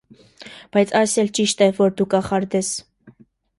[0.77, 2.75] Բայց այս էլ ճիշտ է, որ դու կախարդ ես: